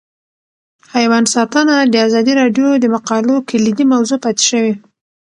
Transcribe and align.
حیوان 0.95 1.23
ساتنه 1.33 1.75
د 1.93 1.95
ازادي 2.07 2.33
راډیو 2.41 2.67
د 2.79 2.85
مقالو 2.95 3.35
کلیدي 3.49 3.85
موضوع 3.93 4.17
پاتې 4.23 4.43
شوی. 4.49 4.73